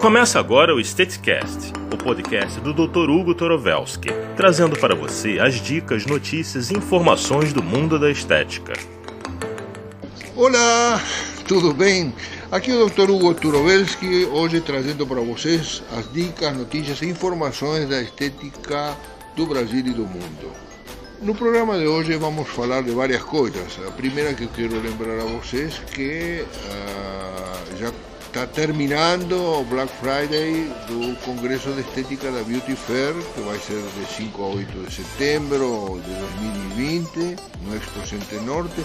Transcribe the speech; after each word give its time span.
Começa 0.00 0.38
agora 0.38 0.72
o 0.72 0.80
Statecast, 0.80 1.72
o 1.92 1.96
podcast 1.96 2.60
do 2.60 2.72
Dr. 2.72 3.10
Hugo 3.10 3.34
Torovelski, 3.34 4.08
trazendo 4.36 4.78
para 4.78 4.94
você 4.94 5.40
as 5.40 5.60
dicas, 5.60 6.06
notícias 6.06 6.70
e 6.70 6.76
informações 6.76 7.52
do 7.52 7.60
mundo 7.64 7.98
da 7.98 8.08
estética. 8.08 8.74
Olá, 10.36 11.02
tudo 11.48 11.74
bem? 11.74 12.14
Aqui 12.48 12.70
é 12.70 12.74
o 12.76 12.88
Dr. 12.88 13.10
Hugo 13.10 13.34
Turovelski, 13.34 14.24
hoje 14.26 14.60
trazendo 14.60 15.04
para 15.04 15.20
vocês 15.20 15.82
as 15.90 16.10
dicas, 16.12 16.56
notícias 16.56 17.02
e 17.02 17.06
informações 17.06 17.88
da 17.88 18.00
estética 18.00 18.96
do 19.34 19.46
Brasil 19.46 19.80
e 19.80 19.90
do 19.90 20.06
mundo. 20.06 20.52
No 21.20 21.34
programa 21.34 21.76
de 21.76 21.88
hoje 21.88 22.16
vamos 22.16 22.48
falar 22.48 22.82
de 22.84 22.92
várias 22.92 23.24
coisas. 23.24 23.76
A 23.84 23.90
primeira 23.90 24.32
que 24.32 24.44
eu 24.44 24.48
quero 24.54 24.80
lembrar 24.80 25.18
a 25.18 25.24
vocês 25.24 25.80
que 25.92 26.44
uh, 26.44 27.76
já 27.76 27.92
está 28.38 28.46
terminando 28.46 29.64
Black 29.68 29.92
Friday 29.94 30.70
do 30.86 31.16
Congresso 31.24 31.72
de 31.72 31.80
Estética 31.80 32.30
da 32.30 32.40
Beauty 32.44 32.76
Fair, 32.76 33.12
que 33.34 33.40
vai 33.40 33.58
ser 33.58 33.82
de 33.82 34.14
5 34.14 34.42
a 34.44 34.46
8 34.46 34.86
de 34.86 34.94
setembro 34.94 36.00
de 36.04 36.14
2020 36.14 37.36
no 37.62 37.76
Expo 37.76 38.06
Center 38.06 38.40
Norte, 38.42 38.84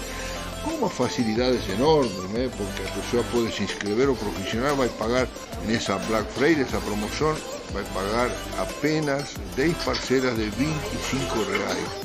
com 0.64 0.72
uma 0.72 0.90
facilidades 0.90 1.70
enormes, 1.70 2.18
né? 2.32 2.50
porque 2.58 2.82
a 2.82 2.92
pessoa 2.94 3.24
pode 3.32 3.54
se 3.54 3.62
inscrever, 3.62 4.10
o 4.10 4.16
profissional 4.16 4.76
vai 4.76 4.90
pagar 4.90 5.28
nessa 5.68 6.00
Black 6.00 6.32
Friday, 6.32 6.64
essa 6.64 6.80
promoção, 6.80 7.38
vai 7.74 7.84
pagar 7.94 8.32
apenas 8.58 9.36
10 9.56 9.78
parcelas 9.84 10.36
de 10.36 10.50
25 10.50 11.44
reais 11.44 12.04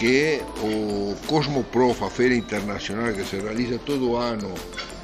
que 0.00 0.40
o 0.62 1.14
Cosmoprof, 1.26 2.02
a 2.02 2.08
feira 2.08 2.34
internacional 2.34 3.12
que 3.12 3.22
se 3.22 3.36
realiza 3.36 3.78
todo 3.78 4.16
ano 4.16 4.50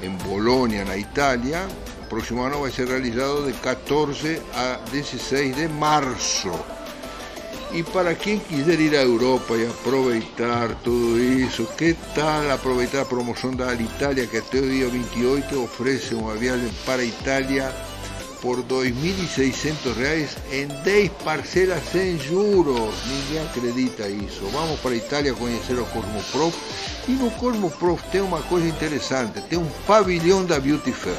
em 0.01 0.09
Bologna, 0.09 0.83
na 0.85 0.97
Itália, 0.97 1.67
o 2.01 2.05
próximo 2.07 2.41
ano 2.41 2.61
vai 2.61 2.71
ser 2.71 2.87
realizado 2.87 3.45
de 3.45 3.53
14 3.59 4.41
a 4.55 4.79
16 4.91 5.55
de 5.55 5.67
março. 5.67 6.49
E 7.71 7.83
para 7.83 8.15
quem 8.15 8.39
quiser 8.39 8.79
ir 8.79 8.95
à 8.95 9.03
Europa 9.03 9.55
e 9.55 9.67
aproveitar 9.67 10.73
tudo 10.83 11.19
isso, 11.19 11.67
que 11.77 11.95
tal 12.15 12.49
aproveitar 12.49 13.01
a 13.01 13.05
promoção 13.05 13.53
da 13.53 13.69
Alitalia 13.69 14.25
que 14.25 14.39
o 14.39 14.67
dia 14.67 14.87
28 14.87 15.63
oferece 15.63 16.15
uma 16.15 16.33
viagem 16.33 16.71
para 16.87 17.03
a 17.03 17.05
Itália 17.05 17.71
por 18.41 18.63
2.600 18.63 19.95
reais 19.95 20.37
em 20.51 20.67
10 20.67 21.11
parcelas 21.23 21.81
sem 21.91 22.19
juros. 22.19 22.93
Ninguém 23.07 23.43
acredita 23.43 24.07
isso. 24.07 24.45
Vamos 24.51 24.79
para 24.79 24.91
a 24.91 24.95
Itália 24.95 25.33
conhecer 25.33 25.79
o 25.79 25.85
Cosmoprof. 25.85 26.55
E 27.07 27.11
no 27.11 27.31
Cosmoprof 27.31 28.03
tem 28.11 28.21
uma 28.21 28.41
coisa 28.43 28.67
interessante, 28.67 29.41
tem 29.41 29.57
um 29.57 29.69
pavilhão 29.85 30.45
da 30.45 30.59
Beauty 30.59 30.91
Fair. 30.91 31.15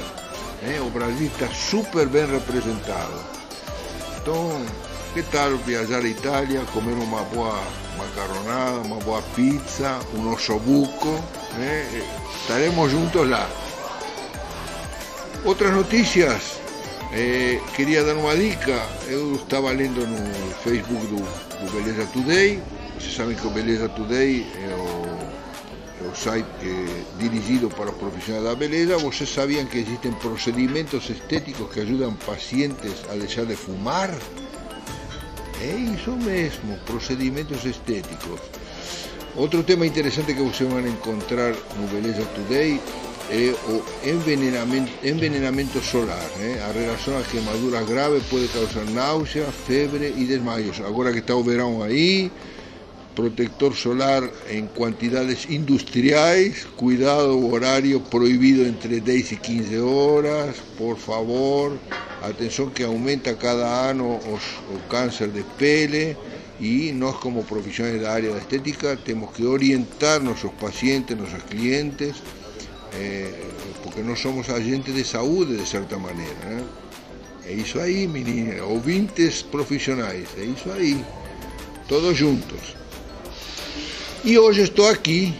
Né? 0.62 0.80
O 0.80 0.91
Brasil 0.91 1.27
está 1.28 1.48
super 1.48 2.06
bem 2.06 2.27
representado. 2.27 3.38
Então, 4.21 4.65
que 5.15 5.22
tal 5.22 5.56
viajar 5.59 6.00
à 6.00 6.09
Itália, 6.09 6.62
comer 6.72 6.92
uma 6.92 7.22
boa 7.25 7.59
macarronada, 7.97 8.81
uma 8.81 8.97
boa 8.97 9.22
pizza, 9.34 9.98
um 10.15 10.32
ossobuco? 10.32 11.09
Né? 11.54 12.04
Estaremos 12.42 12.91
juntos 12.91 13.28
lá. 13.28 13.48
Outras 15.44 15.72
notícias, 15.72 16.59
eh, 17.12 17.60
queria 17.74 18.04
dar 18.04 18.16
uma 18.16 18.36
dica, 18.36 18.80
eu 19.08 19.36
estava 19.36 19.70
lendo 19.70 20.06
no 20.06 20.54
Facebook 20.62 21.06
do, 21.06 21.16
do 21.16 21.72
Beleza 21.72 22.06
Today, 22.12 22.60
vocês 22.98 23.14
sabem 23.14 23.36
que 23.36 23.46
o 23.46 23.50
Beleza 23.50 23.88
Today 23.88 24.46
é 24.56 24.74
o, 24.74 25.28
site 26.14 26.47
dirigido 27.18 27.68
para 27.68 27.91
os 27.91 27.97
profissionais 27.97 28.44
da 28.44 28.54
beleza, 28.54 28.98
vocês 28.98 29.28
sabiam 29.30 29.64
que 29.66 29.78
existem 29.78 30.10
procedimentos 30.12 31.08
estéticos 31.08 31.72
que 31.72 31.80
ajudam 31.80 32.14
pacientes 32.26 33.04
a 33.10 33.14
deixar 33.14 33.44
de 33.44 33.54
fumar? 33.54 34.10
É 35.60 35.74
isso 35.74 36.12
mesmo, 36.12 36.76
procedimentos 36.86 37.64
estéticos. 37.64 38.41
Outro 39.36 39.62
tema 39.62 39.86
interessante 39.86 40.34
que 40.34 40.41
vocês 40.41 40.68
vão 40.68 40.80
encontrar 40.86 41.54
no 41.76 41.86
Beleza 41.88 42.24
Today 42.34 42.80
é 43.31 43.55
o 43.69 43.84
envenenamento, 44.09 44.91
envenenamento 45.06 45.81
solar. 45.83 46.25
Né? 46.39 46.62
A 46.66 46.72
relação 46.72 47.19
às 47.19 47.27
queimaduras 47.27 47.87
graves 47.87 48.22
pode 48.25 48.49
causar 48.49 48.84
náusea, 48.87 49.44
febre 49.66 50.15
e 50.16 50.25
desmaios. 50.25 50.81
Agora 50.81 51.12
que 51.12 51.19
está 51.19 51.34
o 51.34 51.44
verão 51.44 51.83
aí, 51.83 52.33
protector 53.15 53.75
solar 53.77 54.22
em 54.49 54.66
quantidades 54.66 55.47
industriais, 55.50 56.66
cuidado 56.77 57.37
o 57.37 57.53
horário 57.53 58.00
proibido 58.00 58.65
entre 58.65 59.00
10 59.00 59.33
e 59.33 59.37
15 59.37 59.78
horas, 59.78 60.56
por 60.78 60.97
favor. 60.97 61.77
Atenção 62.22 62.71
que 62.71 62.83
aumenta 62.83 63.34
cada 63.34 63.93
os, 63.93 64.43
o 64.75 64.78
câncer 64.89 65.28
de 65.28 65.43
pele 65.59 66.16
e 66.59 66.93
nós 66.93 67.16
como 67.16 67.45
profissionais 67.45 68.00
da 68.00 68.10
área 68.10 68.33
da 68.33 68.39
estética 68.39 68.97
temos 68.97 69.31
que 69.33 69.45
orientar 69.45 70.21
nossos 70.21 70.50
pacientes, 70.53 71.16
nossos 71.16 71.43
clientes 71.45 72.16
é, 72.98 73.32
porque 73.82 74.03
nós 74.03 74.19
somos 74.19 74.48
agentes 74.50 74.94
de 74.94 75.04
saúde 75.04 75.56
de 75.56 75.66
certa 75.66 75.98
maneira. 75.98 76.34
Né? 76.44 76.64
É 77.47 77.53
isso 77.53 77.78
aí, 77.78 78.06
menina, 78.06 78.64
ouvintes 78.64 79.42
profissionais, 79.42 80.28
é 80.36 80.44
isso 80.44 80.70
aí, 80.70 81.03
todos 81.86 82.16
juntos. 82.16 82.76
E 84.25 84.36
hoje 84.38 84.62
estou 84.62 84.88
aqui 84.88 85.32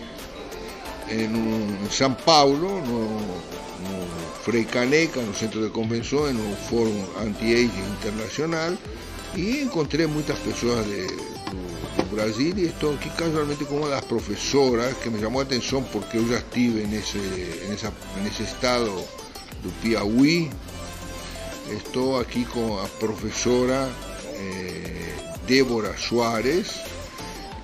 em 1.10 1.91
São 1.91 2.14
Paulo, 2.14 2.80
no, 2.86 3.10
no 3.10 4.64
Caneca, 4.66 5.20
no 5.20 5.34
centro 5.34 5.62
de 5.62 5.69
convenções, 5.70 6.34
no 6.34 6.56
Fórum 6.56 7.04
Anti-Aging 7.20 7.92
Internacional, 7.98 8.72
e 9.34 9.60
encontrei 9.60 10.06
muitas 10.06 10.38
pessoas 10.38 10.86
de, 10.86 11.06
Brasil 12.18 12.52
e 12.56 12.64
estou 12.64 12.94
aqui 12.94 13.08
casualmente 13.10 13.64
com 13.64 13.76
uma 13.76 13.90
das 13.90 14.04
professoras 14.04 14.92
que 14.96 15.08
me 15.08 15.20
chamou 15.20 15.38
a 15.38 15.44
atenção 15.44 15.84
porque 15.84 16.18
já 16.26 16.38
estive 16.38 16.84
nesse, 16.84 17.16
nessa, 17.68 17.92
nesse 18.24 18.42
estado 18.42 18.92
do 19.62 19.70
Piauí. 19.80 20.50
Estou 21.70 22.18
aqui 22.18 22.44
com 22.46 22.76
a 22.80 22.88
professora 22.88 23.88
eh, 24.34 25.14
Débora 25.46 25.96
Soares, 25.96 26.80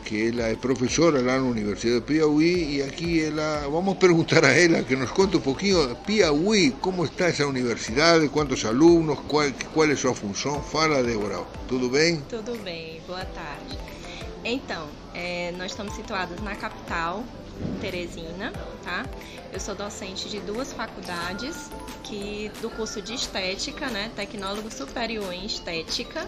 que 0.04 0.28
ela 0.28 0.44
é 0.44 0.54
professora 0.54 1.20
lá 1.20 1.36
na 1.36 1.48
Universidade 1.48 1.96
do 1.96 2.02
Piauí 2.02 2.76
e 2.76 2.82
aqui 2.82 3.24
ela, 3.24 3.66
vamos 3.68 3.96
perguntar 3.96 4.44
a 4.44 4.52
ela 4.52 4.84
que 4.84 4.94
nos 4.94 5.10
conte 5.10 5.36
um 5.36 5.40
pouquinho, 5.40 5.96
Piauí, 6.06 6.70
como 6.80 7.04
está 7.04 7.24
essa 7.24 7.44
universidade, 7.44 8.28
quantos 8.28 8.64
alunos, 8.64 9.18
qual, 9.26 9.50
qual 9.72 9.90
é 9.90 9.96
sua 9.96 10.14
função? 10.14 10.62
Fala, 10.62 11.02
Débora, 11.02 11.40
tudo 11.66 11.88
bem? 11.88 12.22
Tudo 12.28 12.56
bem, 12.62 13.02
boa 13.08 13.24
tarde. 13.24 13.93
Então, 14.44 14.86
é, 15.14 15.52
nós 15.56 15.70
estamos 15.70 15.94
situados 15.94 16.38
na 16.42 16.54
capital, 16.54 17.24
Teresina, 17.80 18.52
tá? 18.82 19.06
Eu 19.50 19.58
sou 19.58 19.74
docente 19.74 20.28
de 20.28 20.38
duas 20.40 20.72
faculdades, 20.72 21.70
que 22.02 22.50
do 22.60 22.68
curso 22.68 23.00
de 23.00 23.14
estética, 23.14 23.88
né? 23.88 24.10
Tecnólogo 24.14 24.70
superior 24.70 25.32
em 25.32 25.46
estética, 25.46 26.26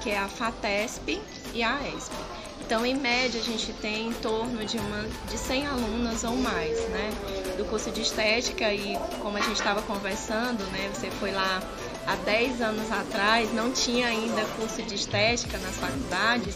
que 0.00 0.10
é 0.10 0.18
a 0.18 0.28
FATESP 0.28 1.20
e 1.52 1.62
a 1.62 1.80
ESP. 1.88 2.14
Então, 2.60 2.86
em 2.86 2.94
média, 2.94 3.40
a 3.40 3.44
gente 3.44 3.72
tem 3.74 4.08
em 4.08 4.12
torno 4.14 4.64
de, 4.64 4.78
uma, 4.78 5.04
de 5.28 5.36
100 5.36 5.66
alunas 5.66 6.24
ou 6.24 6.36
mais, 6.36 6.78
né? 6.88 7.10
Do 7.58 7.64
curso 7.66 7.90
de 7.90 8.00
estética 8.00 8.72
e 8.72 8.96
como 9.20 9.36
a 9.36 9.40
gente 9.40 9.56
estava 9.56 9.82
conversando, 9.82 10.64
né? 10.72 10.90
Você 10.94 11.10
foi 11.10 11.32
lá 11.32 11.62
há 12.06 12.16
10 12.16 12.62
anos 12.62 12.90
atrás, 12.90 13.52
não 13.52 13.70
tinha 13.72 14.06
ainda 14.06 14.44
curso 14.56 14.82
de 14.82 14.94
estética 14.94 15.58
nas 15.58 15.76
faculdades. 15.76 16.54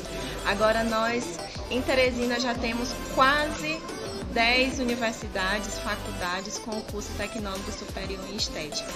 Agora 0.49 0.83
nós, 0.83 1.39
em 1.71 1.83
Teresina, 1.83 2.41
já 2.41 2.55
temos 2.55 2.89
quase 3.15 3.79
10 4.33 4.79
universidades, 4.79 5.79
faculdades 5.81 6.57
com 6.57 6.71
o 6.71 6.83
curso 6.85 7.11
tecnólogo 7.19 7.71
superior 7.71 8.25
em 8.31 8.37
estética. 8.37 8.91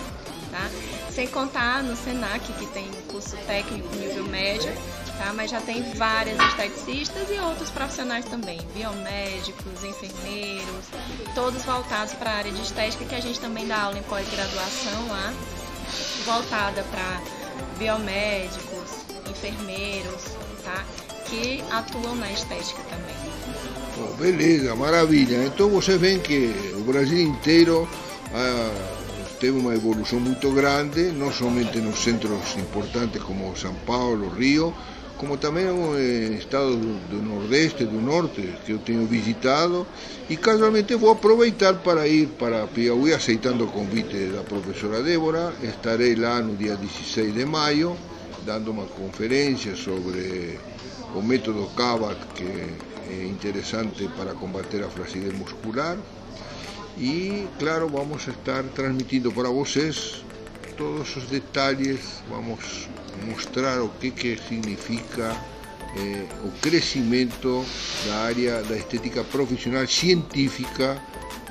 Tá? 0.50 0.70
Sem 1.10 1.26
contar 1.26 1.82
no 1.82 1.94
SENAC, 1.94 2.40
que 2.54 2.66
tem 2.68 2.90
curso 3.10 3.36
técnico 3.46 3.94
nível 3.96 4.24
médio, 4.24 4.72
tá? 5.18 5.34
Mas 5.34 5.50
já 5.50 5.60
tem 5.60 5.82
várias 5.92 6.38
esteticistas 6.38 7.28
e 7.30 7.38
outros 7.38 7.68
profissionais 7.68 8.24
também, 8.24 8.58
biomédicos, 8.74 9.84
enfermeiros, 9.84 10.86
todos 11.34 11.62
voltados 11.64 12.14
para 12.14 12.30
a 12.30 12.34
área 12.34 12.52
de 12.52 12.62
estética, 12.62 13.04
que 13.04 13.14
a 13.14 13.20
gente 13.20 13.38
também 13.38 13.66
dá 13.66 13.82
aula 13.82 13.98
em 13.98 14.02
pós-graduação 14.04 15.08
lá, 15.08 15.34
voltada 16.24 16.82
para 16.84 17.22
biomédicos, 17.78 18.90
enfermeiros, 19.30 20.22
tá? 20.64 21.11
Que 21.32 21.64
atuam 21.70 22.14
na 22.16 22.30
estética 22.30 22.82
também. 22.90 23.16
Oh, 23.98 24.14
beleza, 24.16 24.76
maravilha. 24.76 25.46
Então 25.46 25.70
vocês 25.70 25.98
veem 25.98 26.20
que 26.20 26.52
o 26.76 26.80
Brasil 26.80 27.22
inteiro 27.22 27.88
ah, 28.34 28.98
teve 29.40 29.58
uma 29.58 29.74
evolução 29.74 30.20
muito 30.20 30.50
grande, 30.50 31.04
não 31.04 31.32
somente 31.32 31.78
nos 31.78 32.00
centros 32.00 32.54
importantes 32.58 33.22
como 33.22 33.56
São 33.56 33.72
Paulo, 33.86 34.28
Rio, 34.28 34.74
como 35.16 35.38
também 35.38 35.64
em 35.64 36.34
estados 36.34 36.76
do 36.76 37.22
Nordeste, 37.22 37.86
do 37.86 37.98
Norte, 37.98 38.54
que 38.66 38.72
eu 38.72 38.78
tenho 38.80 39.06
visitado, 39.06 39.86
e 40.28 40.36
casualmente 40.36 40.94
vou 40.96 41.12
aproveitar 41.12 41.76
para 41.76 42.06
ir 42.06 42.26
para 42.38 42.66
Piauí, 42.66 43.14
aceitando 43.14 43.64
o 43.64 43.68
convite 43.68 44.18
da 44.34 44.42
professora 44.42 45.02
Débora. 45.02 45.54
Estarei 45.62 46.14
lá 46.14 46.42
no 46.42 46.54
dia 46.54 46.76
16 46.76 47.32
de 47.32 47.46
maio, 47.46 47.96
dando 48.44 48.70
uma 48.70 48.86
conferência 48.86 49.76
sobre 49.76 50.58
o 51.14 51.22
método 51.22 51.66
CAVAT, 51.76 52.18
que 52.34 52.44
é 53.10 53.26
interessante 53.26 54.08
para 54.16 54.34
combater 54.34 54.82
a 54.82 54.88
flacidez 54.88 55.34
muscular. 55.34 55.96
Y 56.98 57.46
claro, 57.58 57.88
vamos 57.88 58.28
a 58.28 58.32
estar 58.32 58.64
transmitiendo 58.74 59.32
para 59.32 59.48
vosotros 59.48 60.24
todos 60.76 61.08
esos 61.08 61.30
detalles, 61.30 62.22
vamos 62.30 62.88
a 63.12 63.26
mostrar 63.30 63.80
o 63.80 63.90
que, 63.98 64.38
significa 64.48 65.36
eh, 65.96 66.26
o 66.44 66.50
crecimiento 66.60 67.64
da 68.06 68.24
área 68.24 68.62
da 68.62 68.76
estética 68.76 69.22
profissional 69.24 69.86
científica 69.86 71.00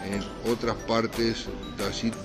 em 0.05 0.49
outras 0.49 0.75
partes 0.87 1.47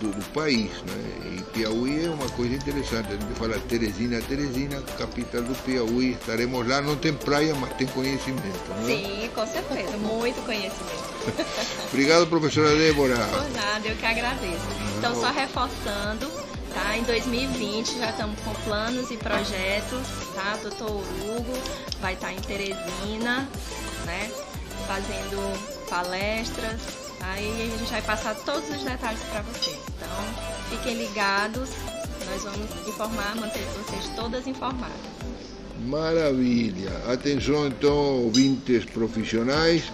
do, 0.00 0.10
do 0.10 0.24
país. 0.32 0.70
Né? 0.82 1.36
E 1.38 1.42
Piauí 1.52 2.04
é 2.04 2.10
uma 2.10 2.28
coisa 2.30 2.54
interessante. 2.54 3.08
A 3.08 3.12
gente 3.12 3.34
fala 3.38 3.58
Teresina, 3.60 4.20
Teresina, 4.22 4.80
capital 4.98 5.42
do 5.42 5.54
Piauí. 5.62 6.12
Estaremos 6.12 6.66
lá, 6.66 6.80
não 6.80 6.96
tem 6.96 7.12
praia, 7.12 7.54
mas 7.54 7.72
tem 7.74 7.86
conhecimento. 7.88 8.68
Né? 8.80 8.86
Sim, 8.86 9.30
com 9.34 9.46
certeza, 9.46 9.96
muito 9.98 10.44
conhecimento. 10.44 11.16
Obrigado, 11.92 12.26
professora 12.26 12.74
Débora. 12.76 13.16
Por 13.16 13.50
nada, 13.50 13.88
eu 13.88 13.96
que 13.96 14.06
agradeço. 14.06 14.66
Então, 14.98 15.14
só 15.14 15.30
reforçando, 15.30 16.30
tá? 16.72 16.96
Em 16.96 17.02
2020 17.02 17.98
já 17.98 18.10
estamos 18.10 18.38
com 18.40 18.54
planos 18.64 19.10
e 19.10 19.16
projetos, 19.16 20.06
tá? 20.34 20.58
Doutor 20.62 20.90
Hugo 20.90 21.52
vai 22.00 22.14
estar 22.14 22.32
em 22.32 22.40
Teresina, 22.40 23.48
né? 24.04 24.30
Fazendo 24.86 25.88
palestras, 25.88 27.05
Aí 27.32 27.72
a 27.74 27.78
gente 27.78 27.90
vai 27.90 28.02
passar 28.02 28.34
todos 28.34 28.68
os 28.70 28.82
detalhes 28.82 29.20
para 29.30 29.42
vocês. 29.42 29.78
Então, 29.96 30.08
fiquem 30.70 30.96
ligados, 30.96 31.70
nós 32.30 32.42
vamos 32.42 32.88
informar, 32.88 33.34
manter 33.36 33.64
vocês 33.76 34.08
todas 34.14 34.46
informadas. 34.46 34.96
Maravilha! 35.84 36.90
Atenção 37.12 37.66
então, 37.66 38.24
ouvintes 38.24 38.84
profissionais. 38.84 39.84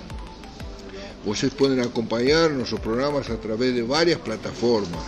Vocês 1.25 1.53
podem 1.55 1.81
acompanhar 1.81 2.51
nossos 2.51 2.79
programas 2.79 3.31
através 3.31 3.75
de 3.75 3.83
várias 3.83 4.19
plataformas. 4.19 5.03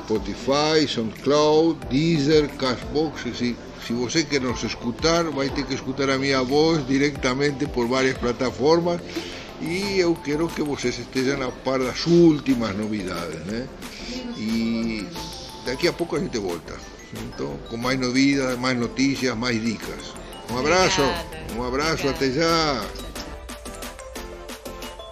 Spotify, 0.00 0.86
SoundCloud, 0.88 1.86
Deezer, 1.88 2.48
Cashbox. 2.56 3.22
Se, 3.36 3.56
se 3.86 3.92
você 3.92 4.24
quer 4.24 4.40
nos 4.40 4.62
escutar, 4.62 5.24
vai 5.24 5.48
ter 5.50 5.64
que 5.64 5.74
escutar 5.74 6.10
a 6.10 6.18
minha 6.18 6.42
voz 6.42 6.86
diretamente 6.86 7.66
por 7.66 7.86
várias 7.86 8.18
plataformas 8.18 9.00
e 9.66 9.98
eu 9.98 10.14
quero 10.14 10.46
que 10.48 10.62
vocês 10.62 10.98
estejam 10.98 11.42
a 11.42 11.50
par 11.50 11.78
das 11.78 12.06
últimas 12.06 12.76
novidades, 12.76 13.40
né? 13.46 13.66
E 14.36 15.06
daqui 15.64 15.88
a 15.88 15.92
pouco 15.92 16.16
a 16.16 16.20
gente 16.20 16.38
volta. 16.38 16.74
Então, 17.12 17.58
com 17.70 17.76
mais 17.76 17.98
novidades, 17.98 18.58
mais 18.58 18.78
notícias, 18.78 19.36
mais 19.36 19.60
dicas. 19.60 20.12
Um 20.50 20.58
abraço, 20.58 21.00
um 21.56 21.62
abraço, 21.62 22.08
até 22.08 22.30
já. 22.30 22.84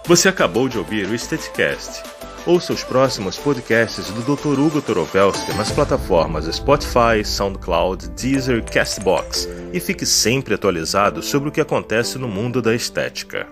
Você 0.05 0.27
acabou 0.29 0.69
de 0.69 0.77
ouvir 0.77 1.07
o 1.07 1.17
Statecast. 1.17 2.03
Ouça 2.45 2.73
os 2.73 2.83
próximos 2.83 3.37
podcasts 3.37 4.09
do 4.09 4.35
Dr. 4.35 4.59
Hugo 4.59 4.81
Torovelski 4.81 5.53
nas 5.53 5.71
plataformas 5.71 6.45
Spotify, 6.53 7.23
SoundCloud, 7.23 8.09
Deezer, 8.09 8.61
Castbox 8.65 9.47
e 9.71 9.79
fique 9.79 10.05
sempre 10.05 10.53
atualizado 10.53 11.23
sobre 11.23 11.47
o 11.47 11.51
que 11.51 11.61
acontece 11.61 12.19
no 12.19 12.27
mundo 12.27 12.61
da 12.61 12.75
estética. 12.75 13.47